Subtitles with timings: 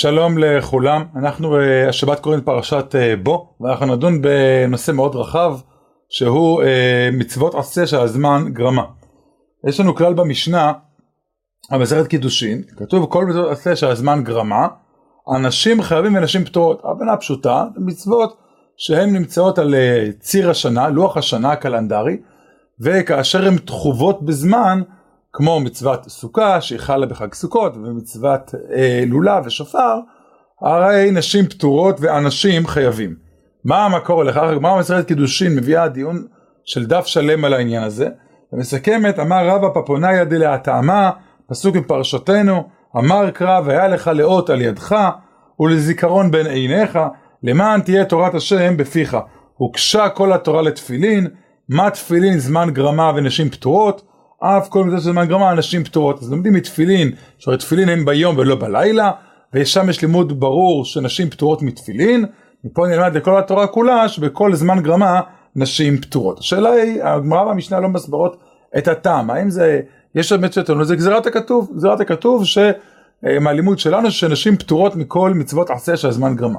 [0.00, 5.58] שלום לכולם, אנחנו uh, השבת קוראים פרשת uh, בו ואנחנו נדון בנושא מאוד רחב
[6.08, 6.66] שהוא uh,
[7.12, 8.82] מצוות עשה של הזמן גרמה.
[9.68, 10.72] יש לנו כלל במשנה,
[11.70, 14.68] המסכת קידושין, כתוב כל מצוות עשה של הזמן גרמה,
[15.36, 18.36] אנשים חייבים ונשים פטורות, הבנה פשוטה, מצוות
[18.76, 19.74] שהן נמצאות על
[20.20, 22.16] ציר השנה, לוח השנה הקלנדרי,
[22.80, 24.82] וכאשר הן תחובות בזמן
[25.38, 29.98] כמו מצוות סוכה שהיא חלה בחג סוכות ומצוות אה, לולה ושופר
[30.60, 33.14] הרי נשים פטורות ואנשים חייבים.
[33.64, 34.42] מה המקור לכך?
[34.60, 36.26] מה מסכת קידושין מביאה דיון
[36.64, 38.08] של דף שלם על העניין הזה
[38.52, 41.10] ומסכמת אמר רבא פפוניה דלהטעמה
[41.48, 44.96] פסוק מפרשתנו אמר קרא והיה לך לאות על ידך
[45.60, 46.98] ולזיכרון בין עיניך
[47.42, 49.16] למען תהיה תורת השם בפיך
[49.56, 51.26] הוגשה כל התורה לתפילין
[51.68, 54.07] מה תפילין זמן גרמה ונשים פטורות
[54.40, 56.22] אף כל מידה של גרמה אנשים פטורות.
[56.22, 59.10] אז לומדים מתפילין, שהרי תפילין הם ביום ולא בלילה,
[59.54, 62.24] ושם יש לימוד ברור שנשים פטורות מתפילין,
[62.64, 65.20] מפה נלמד לכל התורה כולה שבכל זמן גרמה
[65.56, 66.38] נשים פטורות.
[66.38, 68.36] השאלה היא, הגמרא והמשנה לא מסברות
[68.78, 69.80] את הטעם, האם זה,
[70.14, 75.96] יש באמת שטענו, זה גזירת הכתוב, גזירת הכתוב שמהלימוד שלנו שנשים פטורות מכל מצוות עשה
[75.96, 76.58] של הזמן גרמה.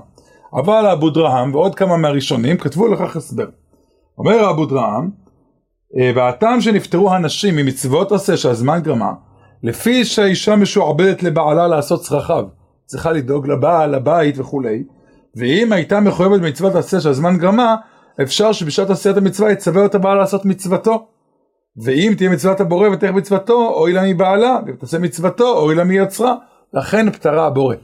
[0.54, 3.48] אבל אבו דרהם ועוד כמה מהראשונים כתבו לכך הסבר.
[4.18, 5.29] אומר אבו דרהם, אה,
[6.16, 9.12] והטעם שנפטרו הנשים ממצוות עשה שהזמן גרמה,
[9.64, 12.46] לפי שהאישה משועבדת לבעלה לעשות צרכיו,
[12.86, 14.84] צריכה לדאוג לבעל, לבית וכולי,
[15.36, 17.76] ואם הייתה מחויבת במצוות עשה שהזמן גרמה,
[18.22, 21.08] אפשר שבשעת עשיית המצווה יצווה אותה בעל לעשות מצוותו.
[21.84, 26.36] ואם תהיה מצוות הבורא ותלך מצוותו, אוי לה מבעלה, ותעשה מצוותו, אוי לה מיוצרה.
[26.74, 27.76] לכן פטרה הבורא.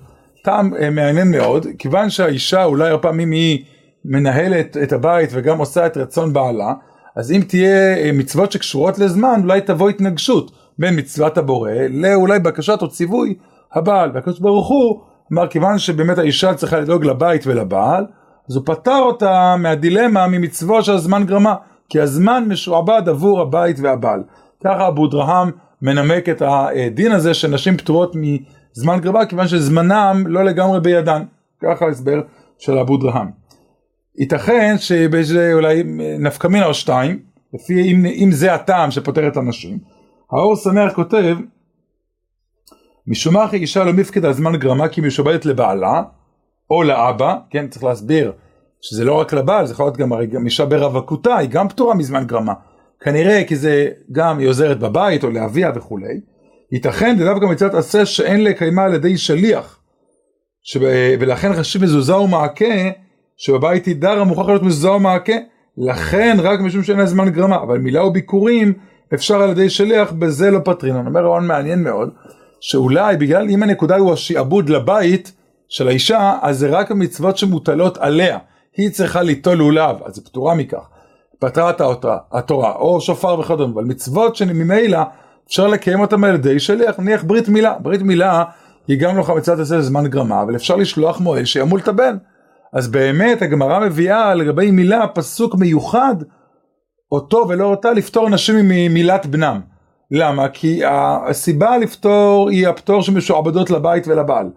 [0.44, 3.66] טעם אה, מעניין מאוד, כיוון שהאישה אולי הרבה פעמים היא
[4.06, 6.74] מנהלת את הבית וגם עושה את רצון בעלה,
[7.16, 12.80] אז אם תהיה אה, מצוות שקשורות לזמן, אולי תבוא התנגשות בין מצוות הבורא לאולי בקשת
[12.82, 13.36] או ציווי
[13.74, 14.12] הבעל.
[14.14, 15.02] והקדוש ברוך הוא
[15.34, 18.06] אמר, כיוון שבאמת האישה צריכה לדאוג לבית ולבעל,
[18.50, 21.56] אז הוא פטר אותה מהדילמה ממצוות שהזמן גרמה,
[21.90, 24.24] כי הזמן משועבד עבור הבית והבעל.
[24.64, 25.52] ככה אבו דרהם
[25.82, 31.24] מנמק את הדין הזה שנשים פטורות מזמן גרמה, כיוון שזמנם לא לגמרי בידן.
[31.64, 32.22] ככה ההסבר
[32.58, 33.45] של אבו דרהם.
[34.18, 35.84] ייתכן שבאיזה אולי
[36.20, 37.20] נפקא מינה או שתיים,
[37.54, 39.80] לפי אם, אם זה הטעם שפותר את הנשים,
[40.32, 41.38] האור שמח כותב
[43.08, 46.04] משום מה אישה לא מפקד על זמן גרמה כי משועבדת לבעלה
[46.70, 48.32] או לאבא, כן צריך להסביר
[48.82, 51.96] שזה לא רק לבעל, זה יכול להיות גם, הרי גם אישה ברווקותה, היא גם פטורה
[51.96, 52.54] מזמן גרמה,
[53.00, 56.20] כנראה כי זה גם היא עוזרת בבית או לאביה וכולי,
[56.72, 59.80] ייתכן דווקא מצוות עשה שאין לקיימה על ידי שליח,
[60.64, 60.80] שב,
[61.20, 62.90] ולכן חשיב מזוזה ומעקה
[63.38, 65.34] שבבית דרה מוכרח להיות מזוהה מעקה,
[65.78, 68.74] לכן רק משום שאין לה זמן גרמה, אבל מילה וביקורים
[69.14, 70.96] אפשר על ידי שליח, בזה לא פטרין.
[70.96, 72.10] אני אומר רעיון מעניין מאוד,
[72.60, 75.32] שאולי בגלל אם הנקודה הוא השעבוד לבית
[75.70, 78.38] של האישה, אז זה רק המצוות שמוטלות עליה.
[78.78, 80.88] היא צריכה ליטול לולב, אז היא פטורה מכך.
[81.40, 81.72] פטרה
[82.32, 85.00] התורה, או שופר וכדומה, אבל מצוות שממילא
[85.48, 87.76] אפשר לקיים אותם על ידי שליח, נניח ברית מילה.
[87.80, 88.44] ברית מילה
[88.88, 92.18] היא גם לא מצוות עשה זמן גרמה, אבל אפשר לשלוח מועל שימול את הבן.
[92.76, 96.16] אז באמת הגמרא מביאה לגבי מילה פסוק מיוחד,
[97.12, 99.62] אותו ולא אותה לפטור נשים ממילת בנם.
[100.12, 100.48] למה?
[100.50, 104.50] כי הסיבה לפטור היא הפטור שמשועבדות לבית ולבעל.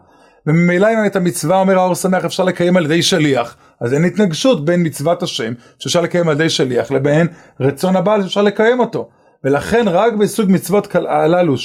[0.47, 4.65] וממילא אם את המצווה אומר האור שמח אפשר לקיים על ידי שליח, אז אין התנגשות
[4.65, 7.27] בין מצוות השם שאפשר לקיים על ידי שליח לבין
[7.61, 9.09] רצון הבעל שאפשר לקיים אותו.
[9.45, 11.59] ולכן רק בסוג מצוות הללו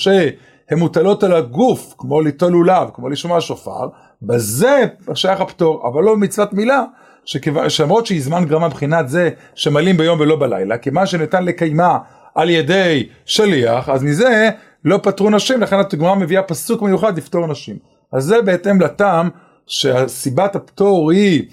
[0.73, 3.87] שהן מוטלות על הגוף, כמו ליטול לולב, כמו לשמוע שופר,
[4.21, 6.83] בזה שייך הפטור, אבל לא במצוות מילה,
[7.69, 11.97] שלמרות שהיא זמן גרמה מבחינת זה שמלאים ביום ולא בלילה, כי מה שניתן לקיימה
[12.35, 14.49] על ידי שליח, אז מזה
[14.85, 17.77] לא פטרו נשים, לכן הגמרא מביאה פסוק מיוחד לפטור נשים.
[18.13, 19.29] אז זה בהתאם לטעם
[19.67, 21.43] שהסיבת הפטור היא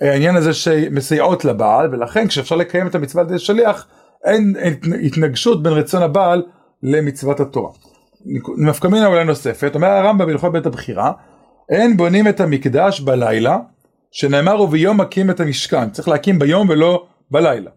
[0.00, 3.86] העניין הזה שמסייעות לבעל, ולכן כשאפשר לקיים את המצווה על ידי שליח,
[4.24, 4.56] אין
[5.06, 6.42] התנגשות בין רצון הבעל
[6.82, 7.70] למצוות התורה.
[8.58, 11.12] נפקא מינה אולי נוספת, אומר הרמב"ם בהלכות בית הבחירה,
[11.70, 13.58] אין בונים את המקדש בלילה,
[14.10, 17.70] שנאמר וביום מקים את המשכן, צריך להקים ביום ולא בלילה.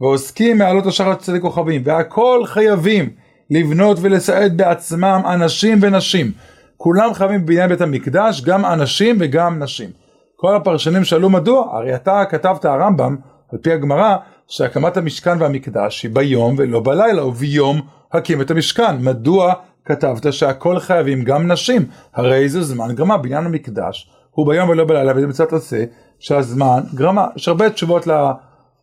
[0.00, 3.10] ועוסקים מעלות השחר צדק כוכבים, והכל חייבים
[3.50, 6.32] לבנות ולסעד בעצמם אנשים ונשים.
[6.76, 9.90] כולם חייבים בבניין בית המקדש, גם אנשים וגם נשים.
[10.36, 13.16] כל הפרשנים שאלו מדוע, הרי אתה כתבת הרמב"ם,
[13.52, 14.16] על פי הגמרא,
[14.48, 17.80] שהקמת המשכן והמקדש היא ביום ולא בלילה, וביום
[18.12, 18.96] הקים את המשכן.
[19.00, 24.84] מדוע כתבת שהכל חייבים גם נשים, הרי זה זמן גרמה, בניין המקדש הוא ביום ולא
[24.84, 25.84] בלילה, וזה מצוות עשה
[26.18, 27.26] שהזמן גרמה.
[27.36, 28.32] יש הרבה תשובות לה,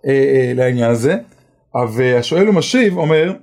[0.08, 1.18] אה, אה, לעניין הזה,
[1.94, 3.34] והשואל ומשיב אומר,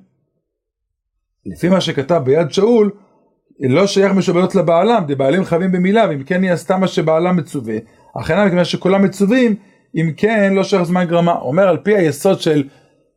[1.46, 2.90] לפי מה שכתב ביד שאול,
[3.60, 7.76] לא שייך משובעות לבעלם, דבעלים חייבים במילה, ואם כן היא עשתה מה שבעלם מצווה,
[8.20, 9.54] אכן מכיוון שכולם מצווים,
[9.94, 11.32] אם כן לא שייך זמן גרמה.
[11.32, 12.64] אומר על פי היסוד של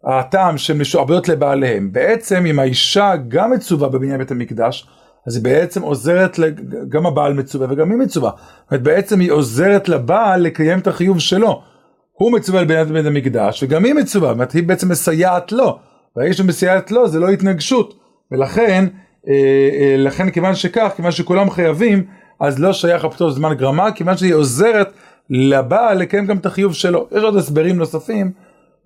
[0.06, 4.88] הטעם של משועבדות לבעליהם, בעצם אם האישה גם מצווה בבניין בית המקדש,
[5.28, 6.40] אז היא בעצם עוזרת,
[6.90, 8.30] גם הבעל מצווה וגם היא מצווה.
[8.30, 11.62] זאת אומרת, בעצם היא עוזרת לבעל לקיים את החיוב שלו.
[12.14, 15.80] הוא מצווה לבניין בית המקדש וגם היא מצווה, זאת אומרת, היא בעצם מסייעת לו.
[16.16, 17.94] והאיש שמסייעת לו זה לא התנגשות.
[18.32, 18.86] ולכן,
[19.28, 22.04] אה, אה, לכן כיוון שכך, כיוון שכולם חייבים,
[22.40, 24.94] אז לא שייך הפטור זמן גרמה, כיוון שהיא עוזרת
[25.30, 27.08] לבעל לקיים גם את החיוב שלו.
[27.12, 28.32] יש עוד הסברים נוספים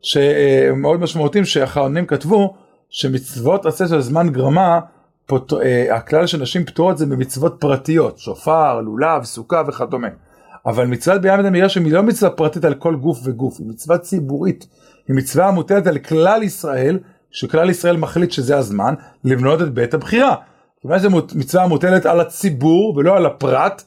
[0.05, 2.55] שמאוד משמעותיים שהאחרונים כתבו,
[2.89, 4.79] שמצוות עשה של זמן גרמה,
[5.25, 5.53] פות...
[5.53, 10.07] אה, הכלל של נשים פטורות זה במצוות פרטיות, שופר, לולב, סוכה וכדומה.
[10.65, 14.67] אבל מצוות ביום המגרש היא לא מצווה פרטית על כל גוף וגוף, היא מצווה ציבורית.
[15.07, 16.99] היא מצווה המוטלת על כלל ישראל,
[17.31, 18.93] שכלל ישראל מחליט שזה הזמן,
[19.23, 20.35] לבנות את בית הבחירה.
[20.81, 23.83] כיוון שזו מצווה מוטלת על הציבור ולא על הפרט,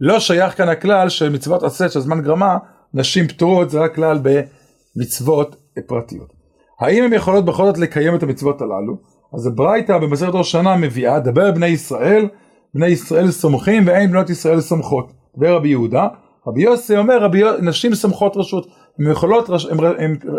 [0.00, 2.56] לא שייך כאן הכלל של מצוות עשה של זמן גרמה,
[2.94, 5.56] נשים פטורות זה רק כלל במצוות
[5.86, 6.32] פרטיות.
[6.80, 8.96] האם הן יכולות בכל זאת לקיים את המצוות הללו?
[9.34, 12.28] אז הברייתא במסכת ראש שנה מביאה, דבר בני ישראל,
[12.74, 15.12] בני ישראל סומכים ואין בנות ישראל סומכות.
[15.38, 16.08] ורבי יהודה,
[16.46, 18.66] רבי יוסי אומר, רבי, נשים סומכות רשות,
[18.98, 19.50] הן יכולות,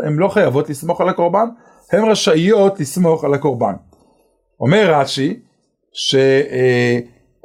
[0.04, 1.48] הן לא חייבות לסמוך על הקורבן,
[1.92, 3.74] הן רשאיות לסמוך על הקורבן.
[4.60, 5.40] אומר רש"י,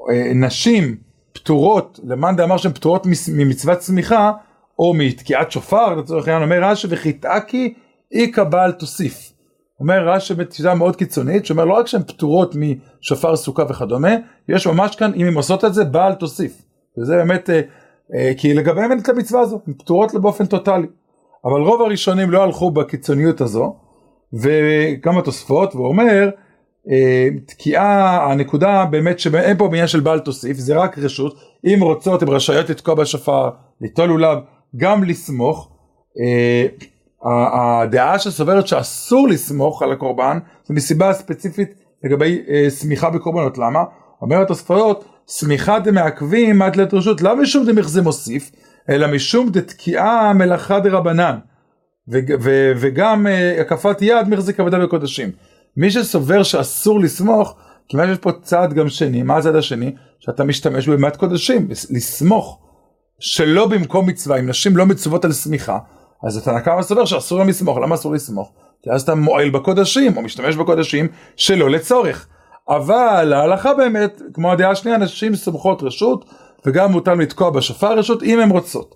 [0.09, 0.97] שנשים
[1.33, 4.33] פטורות, למאן דאמר שהן פטורות ממצוות צמיחה,
[4.79, 7.75] או מתקיעת שופר, לצורך העניין, אומר רש"י, וחיטאקי
[8.13, 9.33] איכא בעל תוסיף.
[9.81, 14.15] אומר רש"י בתפיסה מאוד קיצונית, שאומר לא רק שהן פטורות משופר סוכה וכדומה,
[14.49, 16.63] יש ממש כאן, אם הן עושות את זה, בעל תוסיף.
[16.99, 17.61] וזה באמת, אה,
[18.15, 20.87] אה, כי לגביהם אין את המצווה הזו, הן פטורות באופן טוטאלי.
[21.45, 23.77] אבל רוב הראשונים לא הלכו בקיצוניות הזו,
[24.33, 26.31] וגם התוספות, והוא אומר,
[26.91, 32.23] אה, תקיעה, הנקודה באמת שאין פה בעניין של בעל תוסיף, זה רק רשות, אם רוצות
[32.23, 33.51] הן רשאיות לתקוע בשופר,
[33.81, 34.39] ליטול לולב,
[34.77, 35.71] גם לסמוך.
[36.21, 36.67] אה,
[37.25, 41.75] הדעה שסוברת שאסור לסמוך על הקורבן, זה מסיבה ספציפית
[42.05, 43.85] לגבי אה, סמיכה בקורבנות, למה?
[44.23, 48.51] אומרת התוספות, סמיכה דמעכבים עד לעת רשות, לא משום דמחזה מוסיף,
[48.91, 51.39] אלא משום דתקיעה מלאכה דרבנן.
[52.81, 55.31] וגם uh, הקפת יד מחזיק עבודה בקודשים.
[55.77, 57.57] מי שסובר שאסור לסמוך,
[57.89, 59.95] כיוון שיש פה צעד גם שני, מה הצעד השני?
[60.19, 62.59] שאתה משתמש במעט קודשים, לסמוך,
[63.19, 65.79] שלא במקום מצווה, אם נשים לא מצוות על סמיכה,
[66.23, 68.53] אז התנא קמא סובר שאסור להם לסמוך, למה אסור לסמוך?
[68.83, 72.29] כי אז אתה מועל בקודשים, או משתמש בקודשים שלא לצורך.
[72.69, 76.25] אבל ההלכה באמת, כמו הדעה השנייה, נשים סומכות רשות,
[76.67, 78.95] וגם מותר לתקוע בשופר רשות אם הן רוצות.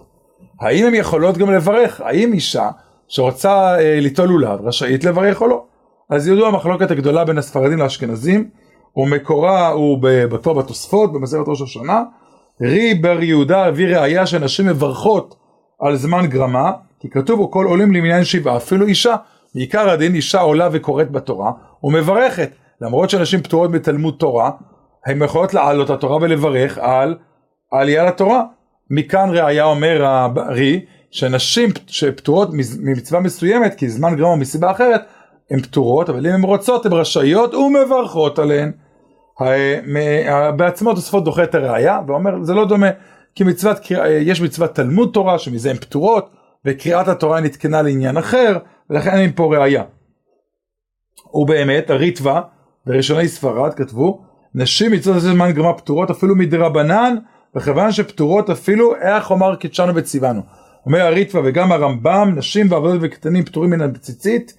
[0.60, 2.00] האם הן יכולות גם לברך?
[2.00, 2.70] האם אישה
[3.08, 5.64] שרוצה אה, ליטול לולב, רשאית לברך או לא.
[6.10, 8.48] אז ידוע המחלוקת הגדולה בין הספרדים לאשכנזים,
[8.96, 12.02] ומקורה הוא בתור בתוספות, במסכת ראש השנה.
[12.60, 15.36] רי בר יהודה הביא ראיה שנשים מברכות
[15.80, 19.16] על זמן גרמה, כי כתוב וכל עולים למניין שבעה, אפילו אישה,
[19.54, 21.52] בעיקר הדין אישה עולה וקוראת בתורה,
[21.84, 22.50] ומברכת,
[22.80, 24.50] למרות שנשים פטורות בתלמוד תורה,
[25.06, 27.16] הן יכולות לעלות לתורה ולברך על
[27.72, 28.42] העלייה לתורה.
[28.90, 30.04] מכאן ראיה אומר
[30.36, 32.48] הרי, שנשים שפטורות
[32.80, 35.00] ממצווה מסוימת, כי זמן גרמה מסיבה אחרת,
[35.50, 38.72] הן פטורות, אבל אם הן רוצות, הן רשאיות ומברכות עליהן.
[40.56, 42.90] בעצמו תוספות דוחה את הראייה, ואומר, זה לא דומה,
[43.34, 43.78] כי מצוות,
[44.20, 46.30] יש מצוות תלמוד תורה, שמזה הן פטורות,
[46.64, 48.58] וקריאת התורה נתקנה לעניין אחר,
[48.90, 49.84] ולכן אין פה ראייה.
[51.34, 52.40] ובאמת, הריטווה
[52.86, 54.24] וראשוני ספרד כתבו,
[54.54, 57.16] נשים מצוות זמן גרמה פטורות אפילו מדרבנן,
[57.56, 60.40] וכיוון שפטורות אפילו איך אומר קידשנו וציוונו.
[60.86, 64.54] אומר הריטווה וגם הרמב"ם, נשים ועבודות וקטנים פטורים מן הבציצית,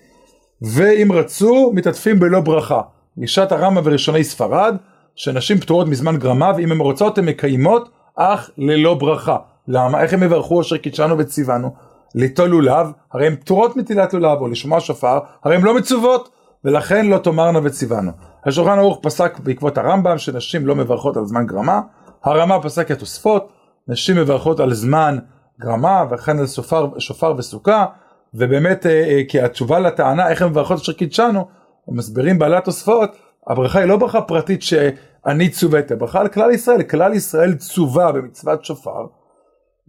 [0.62, 2.82] ואם רצו, מתעטפים בלא ברכה.
[3.20, 4.76] גישת הרמב"ם וראשוני ספרד,
[5.16, 9.38] שנשים פטורות מזמן גרמה, ואם הן רוצות הן מקיימות, אך ללא ברכה.
[9.68, 10.02] למה?
[10.02, 11.91] איך הם יברכו אשר קידשנו וציוונו?
[12.16, 16.30] ליטול לולב, הרי הן פטורות מטילת לולב, או לשמוע שופר, הרי הן לא מצוות,
[16.66, 18.12] ולכן לא תאמרנה וציוונו.
[18.46, 21.82] השולחן ערוך פסק בעקבות הרמב"ם, שנשים לא מברכות על זמן גרמה,
[22.24, 23.52] הרמה פסק התוספות,
[23.88, 25.18] נשים מברכות על זמן
[25.60, 27.86] גרמה וכן על שופר, שופר וסוכה.
[28.34, 31.48] ובאמת אה, אה, כי התשובה לטענה איך הם מברכות אשר קידשנו
[31.88, 33.10] מסבירים בעלי התוספות
[33.48, 38.66] הברכה היא לא ברכה פרטית שאני צוות הברכה על כלל ישראל כלל ישראל צווה במצוות
[38.66, 39.06] שופר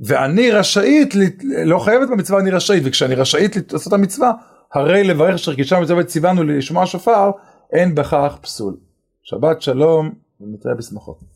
[0.03, 1.15] ואני רשאית
[1.65, 4.33] לא חייבת במצווה אני רשאית וכשאני רשאית לעשות את המצווה
[4.73, 7.31] הרי לברך אשר קידשנו במצוות ציוונו לשמוע שופר
[7.73, 8.77] אין בכך פסול.
[9.23, 11.32] שבת שלום ונתראה בשמחות